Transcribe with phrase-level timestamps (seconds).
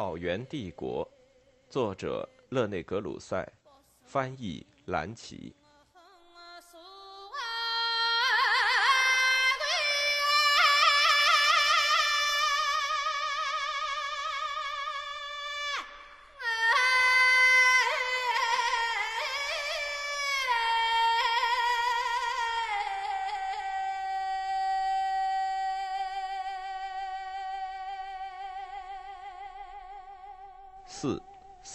[0.00, 1.06] 草原帝国，
[1.68, 3.46] 作者勒内格鲁塞，
[4.02, 5.54] 翻译蓝奇。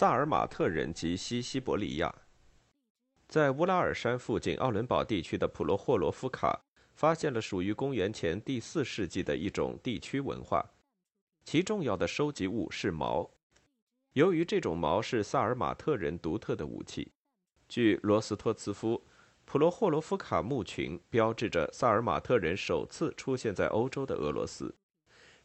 [0.05, 2.14] 萨尔马特人及西西伯利亚，
[3.27, 6.62] 在乌拉尔山附近奥伦堡地区的普罗霍罗夫卡，
[6.94, 10.64] 发现了属于公元前第四世纪的一种地区文化，
[11.44, 13.28] 其重要的收集物是矛。
[14.14, 17.12] 由于这种矛是萨尔马特人独特的武器，
[17.67, 19.03] 据罗斯托茨夫，
[19.44, 24.76] 普罗霍罗夫卡墓群标志着萨尔马特人首次出现在欧洲的俄罗斯。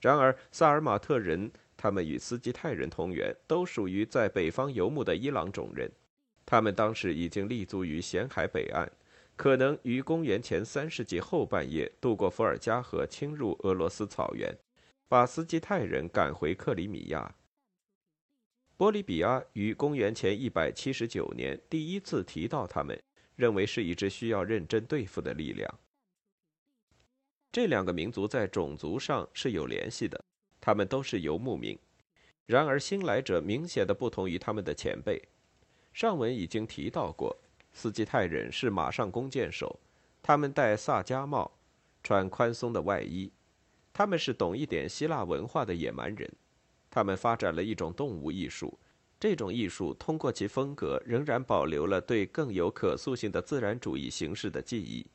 [0.03, 1.51] 然而，萨尔马特人。
[1.83, 5.91] 他们与斯基泰人同源，都属于在北方游牧的伊朗种人。
[6.45, 8.87] 他们当时已经立足于咸海北岸，
[9.35, 14.55] 可能于公元前三世纪后半叶渡过伏尔加河，侵入俄罗斯草原，
[15.09, 17.35] 把斯基泰人赶回克里米亚。
[18.77, 23.03] 波利比亚于公元前一百七十九年第一次提到他们，
[23.37, 25.79] 认为是一支需要认真对付的力量。
[27.51, 30.23] 这两个民族在种族上是有联系的。
[30.61, 31.79] 他们都是游牧民，
[32.47, 35.23] 然而新来者明显的不同于他们的前辈。
[35.93, 37.37] 上文已经提到过，
[37.73, 39.81] 斯基泰人是马上弓箭手，
[40.23, 41.51] 他们戴萨迦帽，
[42.03, 43.33] 穿宽松的外衣。
[43.93, 46.31] 他们是懂一点希腊文化的野蛮人。
[46.89, 48.79] 他们发展了一种动物艺术，
[49.19, 55.07] 这种艺术通过其风格仍然保留了对更有可塑性的自然主义形式的记忆。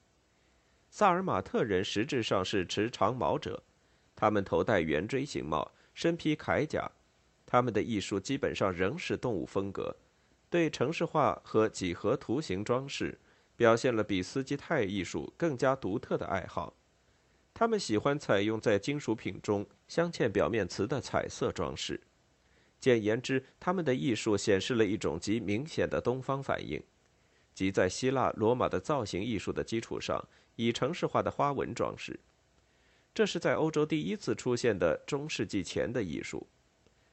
[0.89, 3.63] 萨尔马特人实质上是持长矛者。
[4.15, 6.89] 他们头戴圆锥形帽，身披铠甲，
[7.45, 9.95] 他们的艺术基本上仍是动物风格，
[10.49, 13.17] 对城市化和几何图形装饰
[13.55, 16.73] 表现了比斯基泰艺术更加独特的爱好。
[17.53, 22.01] 他们喜欢采用在金属品中镶嵌表面瓷的彩色装饰。
[22.79, 26.83] 简言之，他们的艺术显示了一种极明显的东方反应，
[27.53, 30.21] 即在希腊、罗马的造型艺术的基础上，
[30.57, 32.19] 以城市化的花纹装饰。
[33.15, 36.45] 这是在欧洲第一次出现的中世纪前的艺术。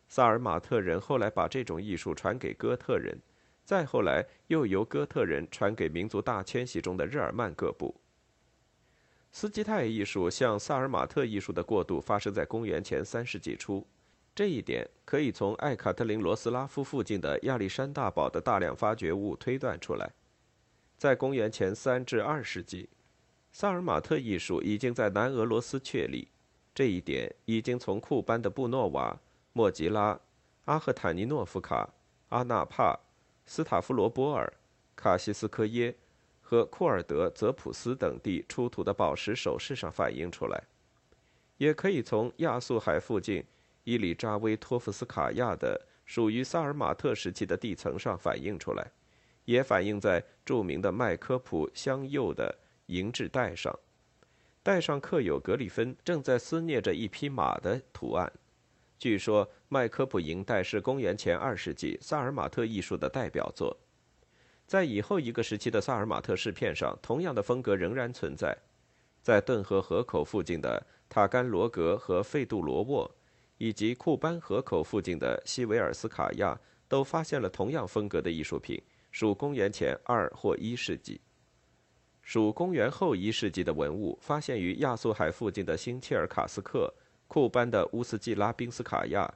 [0.09, 3.17] 萨尔马特人后来把这种艺术传给哥特人，
[3.65, 7.95] 再后来又由哥特人传给民族大迁徙中的日耳曼各部。
[9.31, 13.87] 斯基泰艺术向萨尔马特艺术的过渡发生在公元前三世纪初，
[14.35, 20.11] 这一点可以从艾卡特林罗斯拉夫附近的亚历山大堡的大量发掘物推断出来。
[20.99, 22.91] 在公元前三至二世纪。
[23.53, 26.27] 萨尔马特艺术已经在南俄罗斯确立，
[26.75, 29.21] 这一点已经从库班的布诺瓦、
[29.53, 30.19] 莫吉拉、
[30.65, 31.87] 阿赫坦尼诺夫卡、
[32.31, 32.99] 阿纳帕、
[33.45, 34.51] 斯塔夫罗波尔、
[34.97, 35.95] 卡西斯科耶
[36.41, 40.65] 和库尔德泽普斯等地出土的宝石首饰上反映出来，
[41.59, 43.45] 也可以从亚速海附近
[43.85, 48.91] 伊里扎维托夫斯卡亚的属于萨尔马特时期的地层上反映出来，
[49.45, 52.59] 也反映在著名的麦科普香釉的。
[52.93, 53.77] 银质带上，
[54.63, 58.31] 带上刻有格里芬正在撕捏着一匹马的图案。
[58.99, 63.77] 据说麦科普银带是公元前二世纪萨尔马特艺术的代表作。
[64.67, 68.57] 在以后一个时期的萨尔马特饰片上，同样的风格仍然存在。
[69.21, 73.11] 在顿河河口附近的塔甘罗格和费杜罗沃，
[73.59, 78.81] 以及库班河口附近的西维尔斯卡亚，都发现了同样风格的艺术品，
[79.11, 81.21] 属公元前二或一世纪。
[82.23, 86.93] 属公元后一世纪的文物发现于亚速海附近的新切尔卡斯克、
[87.27, 89.33] 库班的乌斯季拉宾斯卡亚、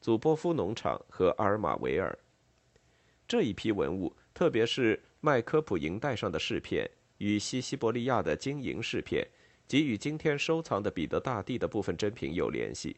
[0.00, 2.16] 祖波夫农场和阿尔马维尔。
[3.26, 9.26] 这一批文物，特别是麦科普银带上的饰片，与西西伯利亚的金银饰片
[9.66, 12.96] 及与今天收藏的彼得大帝的部分珍品有联系。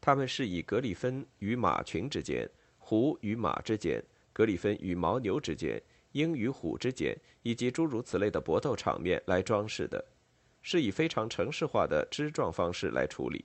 [0.00, 2.48] 它们是以格里芬与马群之间、
[2.78, 4.02] 狐与马之间、
[4.32, 5.82] 格里芬与牦牛之间。
[6.12, 10.04] 鹰与虎之间，以及诸如此类的搏斗场面来装饰的，
[10.62, 13.44] 是以非常城市化的枝状方式来处理。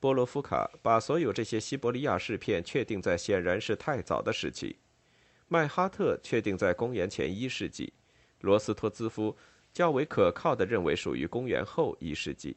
[0.00, 4.76] 波罗夫卡把所有这些西伯利亚饰片确定在显然是太早的时期，
[5.48, 7.92] 麦哈特确定在公元前一世纪，
[8.42, 9.36] 罗斯托兹夫
[9.72, 12.56] 较为可靠的认为属于公元后一世纪。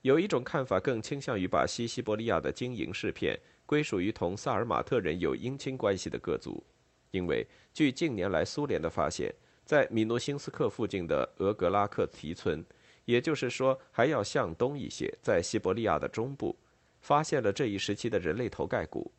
[0.00, 6.64] 有一种看法更倾向于把西西伯利亚的金银饰片归属于同萨尔马特人有姻亲关系的各族。
[7.14, 9.32] 因为据近年来苏联的发现，
[9.64, 12.64] 在米诺辛斯克附近的俄格拉克提村，
[13.04, 16.56] 也就是说还要向东一些，在西伯利亚的中部，
[17.00, 19.12] 发现了这一时期的人类头盖骨，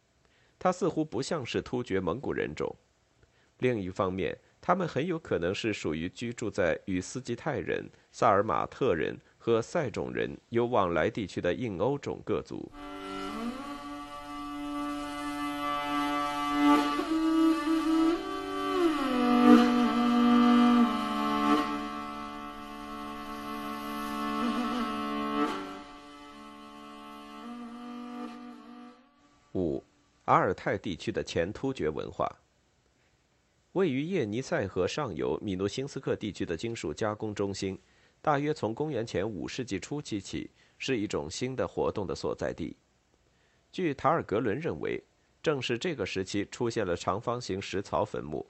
[0.60, 2.76] 它似乎不像是突厥蒙古人种。
[3.60, 12.70] 另一方面，他们很有可能是属于居住在与斯基泰人、萨尔马特人和塞种人有往来地区的印欧种各族。
[30.36, 32.30] 阿尔泰地区的前突厥文化。
[33.72, 37.80] 位于叶尼塞河上游米努辛斯克地区的金属加工中心，
[38.22, 42.76] 大约从公元前五世纪初期起，是一种新的活动的所在地。
[43.72, 45.02] 据塔尔格伦认为，
[45.42, 48.46] 正是这个时期出现了长方形石槽坟墓，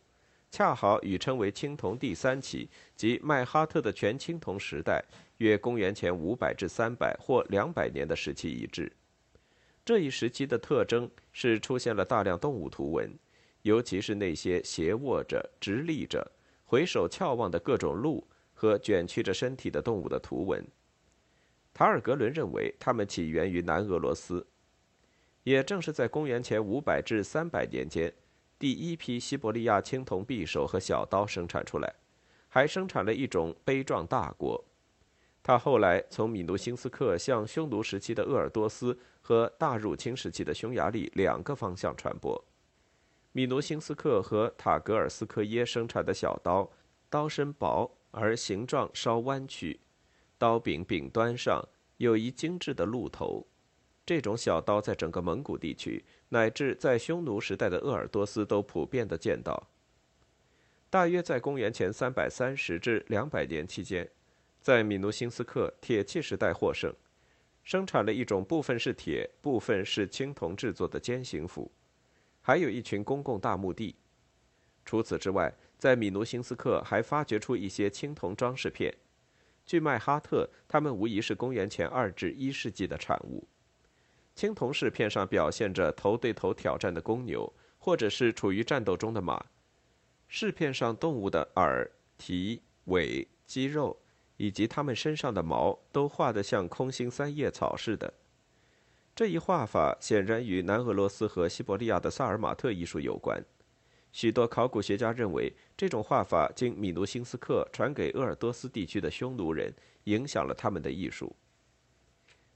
[0.49, 5.05] 恰好与称为青铜第三期即麦哈特的全青铜时代
[5.37, 8.91] （约公元前五百至三百或两百年的时期）一致。
[9.85, 13.17] 这一时期的特征是出现了大量动物图文。
[13.61, 16.31] 尤其是那些斜卧着、直立着、
[16.65, 18.23] 回首眺望的各种鹿
[18.53, 20.63] 和卷曲着身体的动物的图文。
[21.73, 24.45] 塔尔格伦认为，它们起源于南俄罗斯。
[25.41, 28.13] 也正是在公元前500至300年间，
[28.59, 31.95] 第一批西伯利亚青铜匕首和小刀生产出来，
[32.47, 34.63] 还生产了一种杯状大锅。
[35.41, 42.39] 他后来从米努辛斯克向匈奴时期的鄂尔多斯和大入侵时期的匈牙利两个方向传播。
[43.31, 46.71] 米努辛斯克和塔格尔斯科耶生产的小刀，
[47.09, 49.79] 刀身薄而形状稍弯曲，
[50.37, 51.67] 刀柄柄端上
[51.97, 53.43] 有一精致的鹿头。
[54.05, 59.67] 这种小刀在整个蒙古地区乃至在匈奴时代的鄂尔多斯都普遍的见到。
[60.91, 64.07] 大约在公元前三百三十至两百年期间，
[64.61, 66.93] 在米努辛斯克铁器时代获胜，
[67.65, 71.69] 生产了一种部分是铁、部分是青铜制作的尖形斧。
[72.39, 73.95] 还有一群公共大墓地。
[74.85, 78.95] 除此之外，在米努辛斯克还发掘出一些青铜装饰片。
[79.65, 83.47] 据麦哈特，它们无疑是公元前二至一世纪的产物。
[84.35, 89.43] 青铜饰片上表现着头对头挑战的公牛，或者是处于战斗中的马。
[90.27, 93.99] 饰片上动物的耳、蹄、尾、肌肉
[94.37, 98.13] 以及它们身上的毛都画得像空心三叶草似的。
[99.15, 103.41] 这一画法显然与南俄罗斯和西伯利亚的萨尔马特艺术有关。
[104.11, 109.73] 许多考古学家认为，这种画法经米努辛斯克传给鄂尔多斯地区的匈奴人，
[110.05, 111.35] 影响了他们的艺术。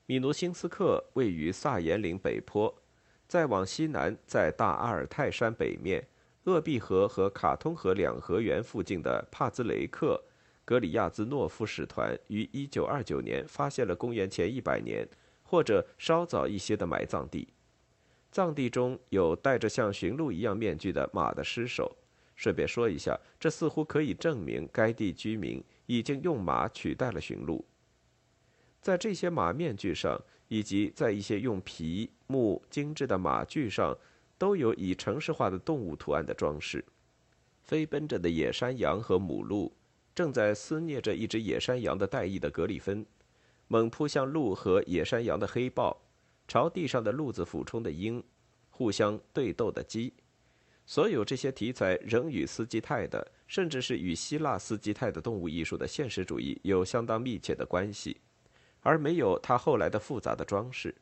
[0.06, 2.74] 米努辛斯克位于萨延岭北坡，
[3.28, 6.08] 再往西南，在大阿尔泰山北面，
[6.46, 10.24] 鄂毕河和卡通河两河源附近的帕兹雷克，
[10.70, 15.10] 格里亚兹诺夫使团于1929年发现了公元前100年。
[15.42, 17.48] 或者稍早一些的埋葬地，
[18.30, 21.98] 葬地中有戴着像驯鹿一样面具的马的尸首。
[22.36, 27.66] 顺便说一下，这似乎可以证明该地居民已经用马取代了驯鹿。
[28.80, 33.98] 在这些马面具上，以及在一些用皮木精致的马具上，
[34.38, 36.86] 都有以城市化的动物图案的装饰。
[37.64, 39.74] 飞奔着的野山羊和母鹿，
[40.20, 43.06] 正在撕捏着一只野山羊的带翼的格里芬。
[43.70, 45.96] 猛扑向鹿和野山羊的黑豹，
[46.46, 48.22] 朝地上的鹿子俯冲的鹰，
[48.70, 50.12] 互相对斗的鸡，
[50.86, 58.18] 所有这些题材仍与斯基泰的，甚至是与希腊斯基泰的动物艺术的现实主义有相当密切的关系，
[58.82, 60.94] 而没有他后来的复杂的装饰。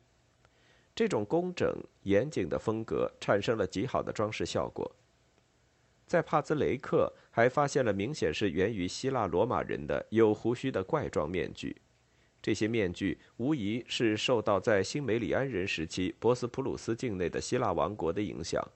[0.94, 4.88] 这种工整严谨的风格产生了极好的装饰效果。
[6.08, 11.76] 在帕兹雷克还发现了明显是源于希腊罗马人的有胡须的怪状面具。
[12.40, 18.66] 这些面具无疑是受到在新梅里安人时期博斯普鲁斯境内的希腊王国的影响。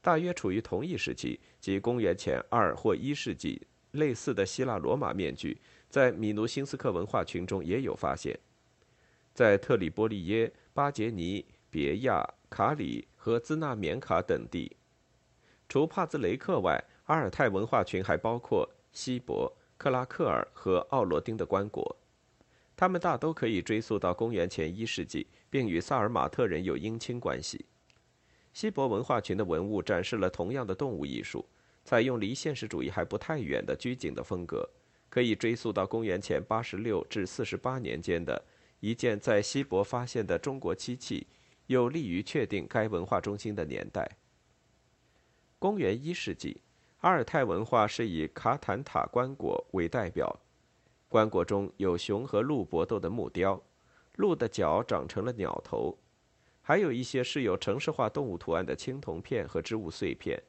[0.00, 5.58] 大约处于同一时期，即公元前二或一世纪，类似的希腊罗马面具
[5.90, 8.38] 在米努辛斯克文化群中也有发现。
[9.34, 14.74] 在特里波利耶、巴杰尼、别亚、卡里和兹纳缅卡等地，
[15.70, 21.94] 除帕兹雷克外，阿尔泰文化群还包括锡伯、克拉克尔和奥罗丁的棺椁。
[22.76, 27.64] 他们大都可以追溯到公元前一世纪，并与萨尔马特人有姻亲关系。
[28.52, 31.46] 希伯文化群的文物展示了同样的动物艺术，
[31.84, 34.68] 采用离现实主义还不太远的拘谨的风格，
[35.08, 38.42] 可以追溯到公元前八十六至四十八年间的
[38.80, 41.28] 一件在希伯发现的中国漆器，
[41.68, 44.10] 有利于确定该文化中心的年代。
[45.60, 46.62] 公元一世纪，
[47.00, 50.40] 阿尔泰文化是以卡坦塔棺椁为代表。
[51.06, 53.62] 棺椁中有熊和鹿搏斗的木雕，
[54.16, 55.98] 鹿的脚长成了鸟头，
[56.62, 60.42] 还有一些饰有城市化动物图案的青铜片和织物碎片。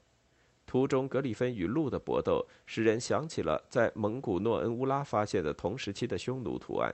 [0.66, 6.90] 图中格里芬与鹿的搏斗，使人想起了在蒙古诺恩乌拉发现的同时期的匈奴图案。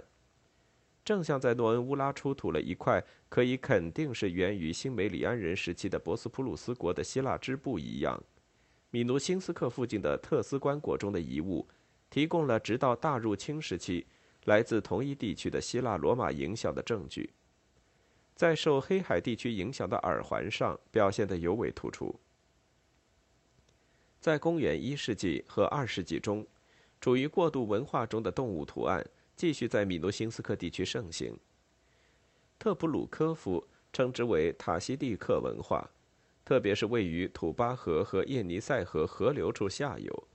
[1.08, 8.22] 正像在诺恩乌拉出土了一块可以肯定是源于新梅里安人时期的博斯普鲁斯国的希腊织布一样，
[8.90, 11.66] 米努辛斯克附近的特斯关国中的遗物，
[12.10, 14.06] 提供了直到大入侵时期
[14.44, 17.32] 来自同一地区的希腊罗马影响的证据。
[18.36, 22.14] 在受黑海地区影响的耳环上表现得尤为突出。
[24.20, 26.46] 在公元一世纪和二世纪中，
[27.00, 29.02] 处于过渡文化中的动物图案。
[29.38, 31.38] 继续在米诺辛斯克地区盛行。
[32.58, 33.64] 特普鲁科夫
[33.94, 35.88] 称之为塔西蒂克文化，
[36.44, 40.28] 特别是位于土巴河和叶尼塞河河流处下游，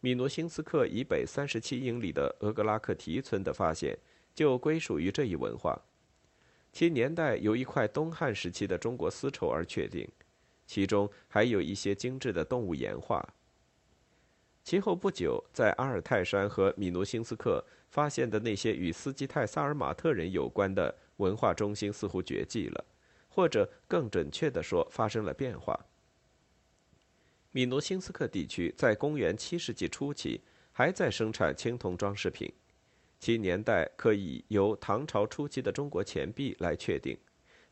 [0.00, 3.96] 米诺辛斯克以北三十七英里的俄格拉克提村的发现
[4.34, 5.80] 就归属于这一文化。
[6.72, 10.08] 其年代由一块东汉时期的中国丝绸而确定，
[10.66, 13.24] 其中还有一些精致的动物岩画。
[14.64, 22.82] 其后不久，在阿尔泰山和米努辛斯克发现的那些与斯基泰萨尔马特人有关的文化中心似乎绝迹了，
[23.28, 25.78] 或者更准确地说，发生了变化。
[27.50, 30.40] 米努辛斯克地区在公元七世纪初期
[30.72, 32.50] 还在生产青铜装饰品，
[33.20, 37.14] 其年代可以由唐朝初期的中国钱币来确定，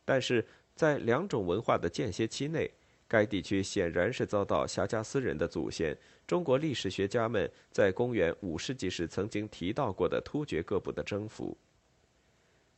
[0.05, 2.71] 但是在两种文化的间歇期内。
[3.11, 5.93] 该地区显然是遭到霞加斯人的祖先。
[6.25, 11.57] 中国历史学家们在公元五世纪时曾经提到过的突厥各部的征服。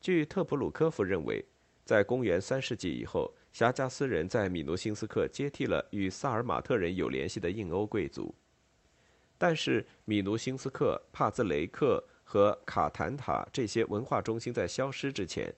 [0.02, 1.46] 据特普鲁科夫认为，
[1.86, 8.34] 在公元三世纪以后，霞加斯人在米努辛斯克接替了与萨尔马特人有联系的印欧贵族。
[9.38, 15.54] 但是，米努辛斯克、帕兹雷克和卡坦塔这些文化中心在消失之前。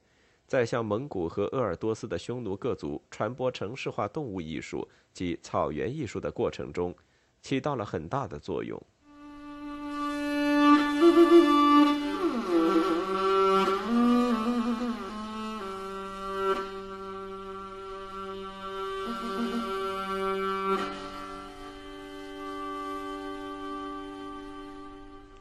[0.48, 6.96] 在向蒙古和鄂尔多斯的匈奴各族传播城市化动物艺术及草原艺术的过程中，
[7.42, 8.80] 起到了很大的作用。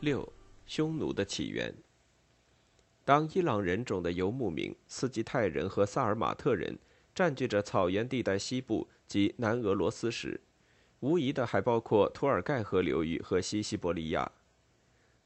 [0.01, 0.27] 六，
[0.67, 1.75] 匈奴的起源。
[3.05, 6.79] 当伊朗人种的游牧民斯基泰人和萨尔马特人
[7.15, 10.41] 占据着草原地带西部及南俄罗斯时，
[11.01, 14.31] 无疑的还包括图尔盖河流域和西西伯利亚。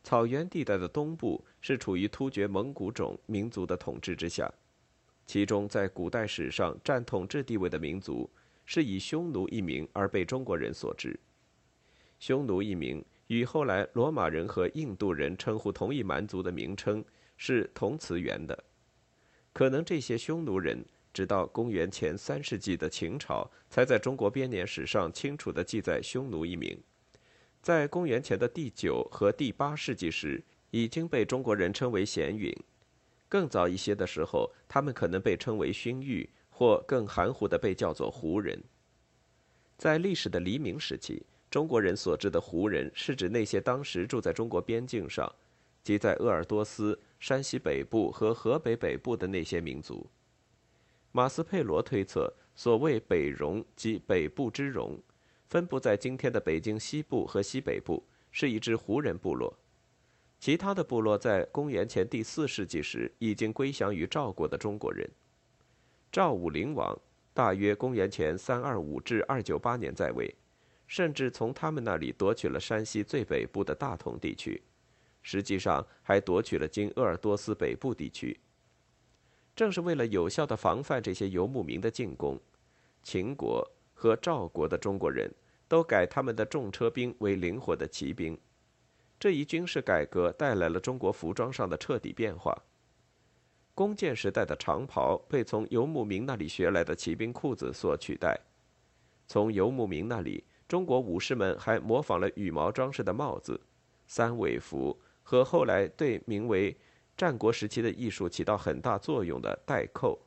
[0.03, 4.53] 草原地带的东部是处于突厥蒙古种民族的统治之下，
[5.25, 8.29] 其中在古代史上占统治地位的民族
[8.65, 11.19] 是以匈奴一名而被中国人所知。
[12.19, 17.05] 匈奴一名与后来罗马人和印度人称呼同一蛮族的名称。
[17.39, 18.65] 是同词源的，
[19.53, 26.77] 可能这些匈奴人直到公元前三世纪的秦朝，才在中国编年史上清楚地记载匈奴一名。
[27.63, 32.53] 在公元前的第九和第八世纪时，已经被中国人称为鲜允。
[33.29, 38.61] 更早一些的时候，他们可能被称为勋域，或更含糊地被叫做胡人。
[39.77, 45.33] 在历史的黎明时期，中国人所知的胡人是指那些当时住在中国边境上，
[45.85, 46.99] 即在鄂尔多斯。
[47.19, 50.09] 山西北部和河北北部的那些民族，
[51.11, 55.01] 马斯佩罗推测，所谓北戎即北部之戎，
[55.49, 59.53] 分布在今天的北京西部和西北部，是一支胡人部落。
[60.39, 65.11] 其他的部落在公元前第四世纪时已经归降于赵国的中国人。
[66.13, 66.97] 赵武灵王
[67.35, 70.33] 大约公元前三二五至二九八年在位，
[70.87, 74.63] 甚至从他们那里夺取了山西最北部的大同地区。
[75.23, 78.39] 实际上还夺取了今鄂尔多斯北部地区。
[79.55, 82.41] 正是为了有效地防范这些游牧民的进攻，
[83.03, 85.29] 秦国和赵国的中国人
[85.67, 88.39] 都改他们的重车兵为灵活的骑兵。
[89.19, 92.57] 这一军事改革带来了中国服装上的彻底变化。
[93.75, 98.39] 弓箭时代的长袍被从游牧民那里学来的骑兵裤子所取代。
[99.27, 103.61] 从游牧民那里，中国武士们还模仿了羽毛装饰的帽子、
[104.07, 104.97] 三尾服。
[105.29, 106.75] 和后来对名为
[107.15, 110.19] 战国时期的艺术起到很大作用的代扣，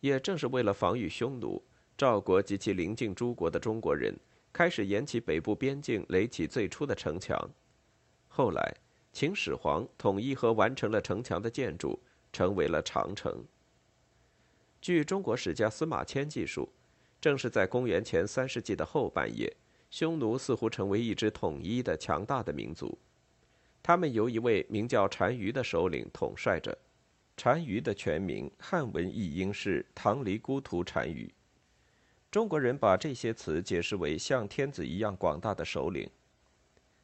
[0.00, 1.62] 也正是为了防御匈奴，
[1.96, 4.12] 赵国及其邻近诸国的中国人
[4.52, 7.48] 开始沿其北部边境垒起最初的城墙。
[8.26, 8.74] 后来，
[9.12, 11.96] 秦始皇统一和完成了城墙的建筑，
[12.32, 13.44] 成为了长城。
[14.80, 16.68] 据中国史家司马迁记述，
[17.20, 19.56] 正是在公元前三世纪的后半叶，
[19.90, 22.98] 匈奴似乎成为一支统一的强大的民族。
[23.82, 26.76] 他们由一位名叫单于的首领统帅着。
[27.34, 31.32] 单于的全名汉文译音是唐离孤图单于。
[32.30, 36.08] 中国人把这些词解释为像天子一样广大的首领。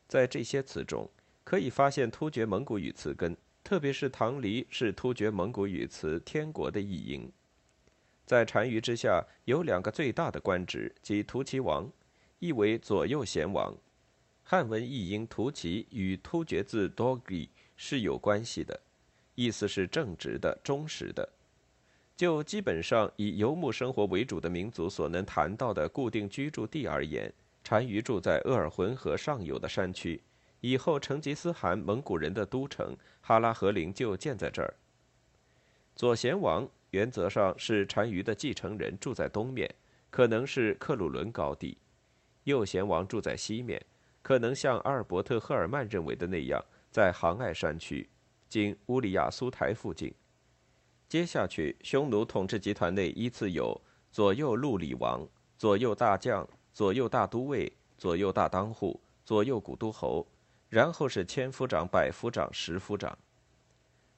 [0.06, 1.10] 在这些词中，
[1.44, 7.30] 可以发现突厥蒙古语词根，特别是唐离是突厥蒙古语词“天国”的译音。
[8.24, 11.90] 在单于之下有两个最大的官职，即突骑王，
[12.38, 13.76] 意为左右贤王。
[14.50, 18.80] 汉文译音“突骑”与突厥字 “dogri” 是有关系的，
[19.34, 21.28] 意思是正直的、忠实的。
[22.16, 27.30] 就基本上以游牧生活为主的民族所能谈到的固定居住地而言，
[27.62, 30.18] 单于住在鄂尔浑河上游的山区，
[30.62, 34.72] 以后成吉思汗蒙古人的都城哈拉和林就建在这儿。
[35.94, 39.70] 左贤王原则上是单于的继承人，住在东面，
[40.08, 41.76] 可能是克鲁伦高地；
[42.44, 43.78] 右贤王住在西面。
[44.28, 48.06] 可能像阿尔伯特·赫尔曼认为的那样，在杭爱山区，
[48.46, 50.12] 今乌里雅苏台附近。
[51.08, 53.80] 接下去，匈奴统治集团内依次有
[54.12, 60.28] 左右路里王、左右大将、左右大都尉、左右大当户、左右古都侯，
[60.68, 63.18] 然后是千夫长、百夫长、十夫长。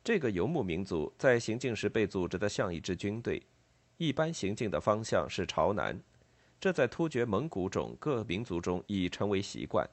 [0.03, 3.41] 这个游牧民族在行进时被组织的像一支军队，
[3.97, 5.97] 一般行进的方向是朝南，
[6.59, 9.89] 这在突厥、蒙古种各民族中已成为习惯。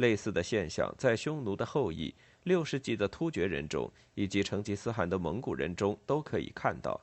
[0.00, 2.14] 类似的现象在匈奴的后裔、
[2.44, 6.98] 六世纪的突厥人中，以及成吉思汗的蒙古人中都可以看到。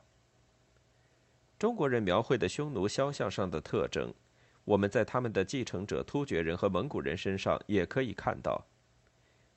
[1.58, 4.12] 中国人描绘的匈奴肖像上的特征，
[4.64, 8.66] 我们在他们的继承者突厥人和蒙古人身上也可以看到。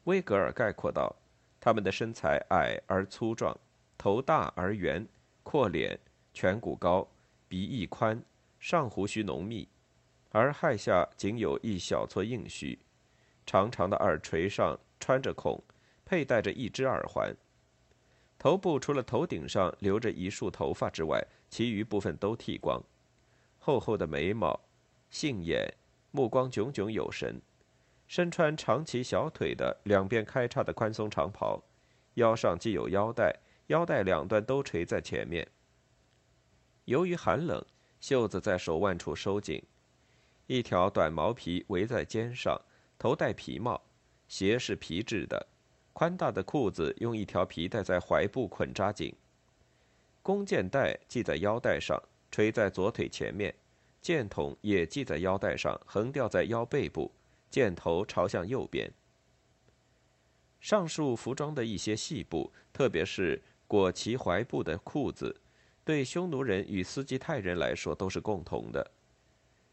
[0.03, 1.15] 威格尔概括道：
[1.59, 3.55] 他们的身材矮而粗壮，
[3.97, 5.05] 头大而圆，
[5.43, 5.99] 阔脸，
[6.33, 7.07] 颧骨高，
[7.47, 8.21] 鼻翼宽，
[8.59, 9.67] 上胡须浓密，
[10.29, 12.77] 而亥下仅有一小撮硬须。
[13.45, 15.61] 长长的耳垂上穿着孔，
[16.05, 17.35] 佩戴着一只耳环。
[18.37, 22.81] 头部除了头顶上留着一束头发之外，其余部分都剃光。
[23.59, 24.59] 厚厚的眉毛，
[25.09, 25.71] 杏眼，
[26.11, 27.41] 目光炯炯有神。
[28.07, 31.63] 身穿长齐小腿的两边开叉的宽松长袍，
[32.15, 35.47] 腰上系有腰带，腰带两端都垂在前面。
[36.85, 37.63] 由于寒冷，
[37.99, 39.63] 袖子在手腕处收紧，
[40.47, 42.59] 一条短毛皮围在肩上。
[43.01, 43.81] 头戴皮帽，
[44.27, 45.47] 鞋是皮质的，
[45.91, 49.11] 宽大的裤子用一条皮带在踝部捆扎紧。
[50.21, 53.55] 弓箭带系在腰带上，垂在左腿前面，
[54.03, 57.11] 箭筒也系在腰带上，横吊在腰背部，
[57.49, 58.93] 箭头朝向右边。
[60.59, 65.41] 上述服装的一些细部，特别是裹其踝部的裤子，
[65.83, 68.91] 对匈奴人与斯基泰人来说都是共同的。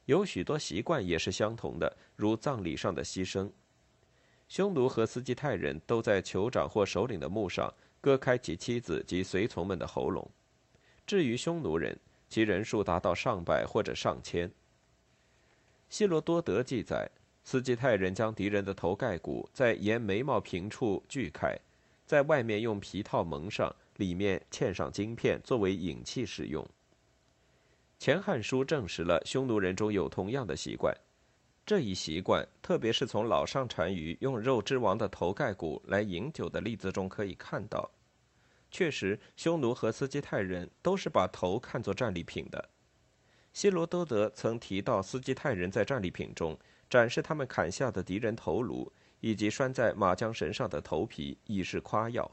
[0.09, 3.51] 有许多习惯也是相同的，如葬礼上的牺牲。
[4.49, 10.27] 匈奴和斯基泰人都在酋长或首领的墓上割开其妻子及随从们的喉咙。
[11.07, 14.51] 至于匈奴人，其人数达到上百或者上千。
[15.90, 17.11] 希罗多德记载，
[17.44, 21.55] 斯基泰人将敌人的头盖骨在沿眉毛平处锯开，
[22.07, 26.64] 在外面用皮套蒙上，里面嵌上金片作为引器使用。
[27.98, 30.96] 《前汉书》证实了匈奴人中有同样的习惯，
[31.66, 37.90] 这一习惯，特别是从老上单于用肉之王的头盖骨来饮酒的例子中可以看到。
[38.70, 42.68] 确实，匈奴和斯基泰人都是把头看作战利品的。
[43.52, 46.56] 希罗多德曾提到，斯基泰人在战利品中
[46.88, 52.30] 展示他们砍下的敌人头颅以及拴在马缰绳上的头皮，以示夸耀。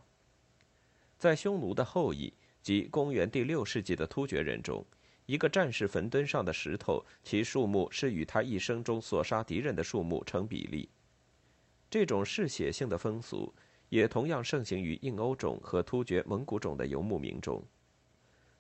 [1.18, 4.86] 在匈奴的后裔及公元第六世纪的突厥人中，
[5.26, 10.88] 一个战士坟墩上的石头，其数目是与他一生中所杀敌人的数目成比例。
[11.90, 13.54] 这种嗜血性的风俗
[13.90, 17.64] 也同样盛行于印欧种和突厥蒙古种的游牧民中。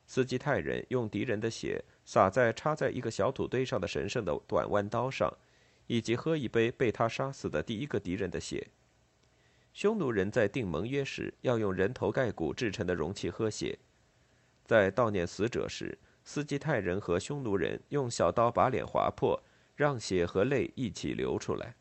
[0.07, 5.31] 斯基泰人用敌人的血洒在插在一个小土堆上的神圣的短弯刀上，
[5.87, 8.67] 以及喝一杯被他杀死的第一个敌人的血。
[9.73, 13.77] 匈奴人在订盟约时要用人头盖骨制成的容器喝血，
[14.63, 15.95] 在悼念死者时。
[16.27, 19.41] 斯基泰人和匈奴人用小刀把脸划破，
[19.75, 21.75] 让血和泪一起流出来。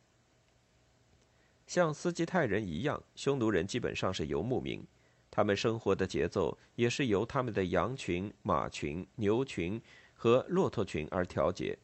[1.66, 4.86] 像斯基泰人一样，匈奴人基本上是游牧民，
[5.30, 9.80] 他们生活的节奏也是由他们的羊群、马群、牛群
[10.12, 11.76] 和骆驼群而调节。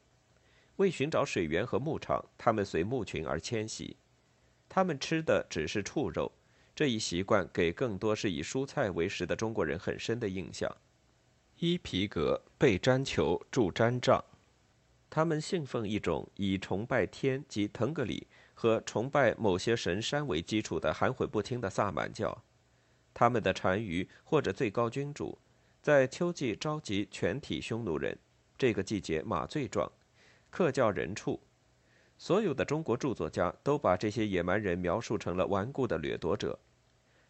[0.76, 3.96] 为寻找水源和牧场，他们随牧群而迁徙。
[4.68, 6.30] 他们吃的只是畜肉，
[6.74, 10.70] 这一习惯给更多是以蔬菜为食的中国人很深的印象。
[11.62, 14.24] 伊皮革，背毡球，助毡帐。
[15.10, 22.42] 他们信奉一种以崇拜天及腾格里和崇拜某些神山为基础的含混不清的萨满教。
[23.12, 25.36] 他们的单于或者最高君主，
[25.82, 28.16] 在秋季召集全体匈奴人。
[28.56, 29.92] 这个季节马最壮，
[30.48, 31.38] 客叫人畜。
[32.16, 36.58] 所有的中国著作家都把这些野蛮人描述成了顽固的掠夺者。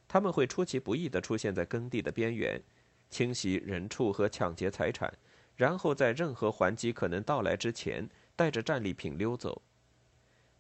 [0.06, 2.62] 他们会出其不意地出现在耕地的边缘，
[3.10, 5.12] 清洗人畜和抢劫财产，
[5.56, 9.60] 然后在任何还击可能到来之前，带着战利品溜走。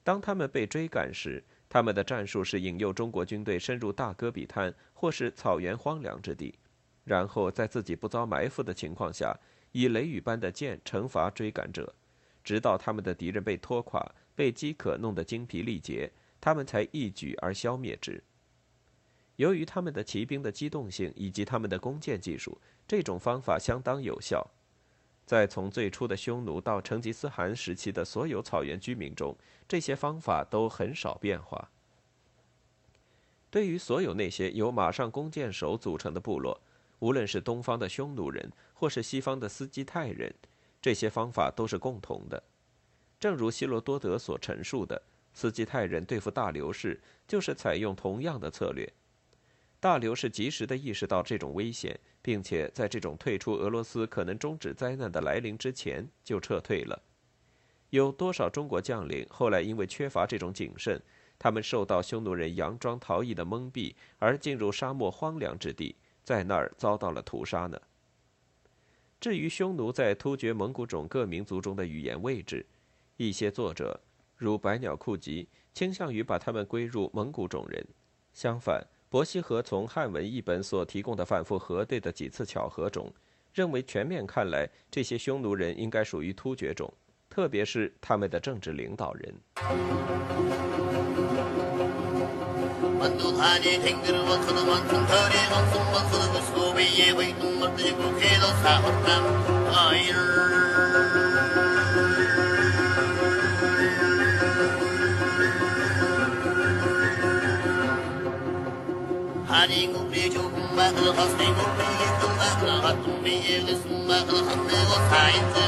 [0.02, 6.58] 当他们被追赶时，他们的战术是引诱中国军队深入大戈壁滩或是草原荒凉之地，
[7.04, 9.38] 然后在自己不遭埋伏的情况下，
[9.72, 11.94] 以雷雨般的箭惩罚追赶者，
[12.42, 16.10] 直到他们的敌人被拖垮、被饥渴弄得精疲力竭，
[16.40, 18.22] 他们才一举而消灭之。
[19.40, 24.46] 由于他们的骑兵的机动性以及他们的弓箭技术，这种方法相当有效。
[25.24, 29.34] 在从最初的匈奴到成吉思汗时期的所有草原居民中，
[29.66, 31.70] 这些方法都很少变化。
[33.50, 36.60] 对于所有那些由马上弓箭手组成的部落，
[36.98, 40.34] 无论是东方的匈奴人或是西方的斯基泰人，
[40.82, 42.42] 这些方法都是共同的。
[43.18, 45.00] 正如希罗多德所陈述的，
[45.32, 48.92] 斯基泰人对付大流士就是采用同样的策略。
[49.80, 57.02] 大流是及时地意识到这种危险，并且在这种退出俄罗斯可能终止灾难的来临之前就撤退了。
[57.88, 61.00] 有多少中国将领后来因为缺乏这种谨慎，
[61.38, 67.80] 他们受到匈奴人佯装逃逸的蒙蔽，而进入沙漠荒凉之地，在那儿遭到了屠杀呢？
[69.18, 72.64] 至于匈奴在突厥蒙古种各民族中的语言位置，
[73.16, 73.98] 一些作者
[74.36, 77.86] 如百鸟库吉倾向于把他们归入蒙古种人，
[78.34, 78.86] 相反。
[79.10, 83.12] 伯希和从汉文译本所提供的反复核对的几次巧合中，
[83.52, 86.94] 认为全面看来，这些匈奴人应该属于突厥种，
[87.28, 89.34] 特别是他们的政治领导人。
[110.98, 115.60] الخصم كلي ثم أغرقت به ثم أغرقت وصعد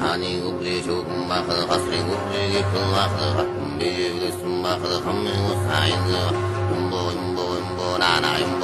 [0.00, 3.46] هاني قبلي ثم أغرقت قبلي ثم أغرقت
[3.78, 5.06] به ثم أغرقت
[5.48, 6.32] وصعد
[6.76, 8.63] يمبو يمبو يمبو لا لا يمبو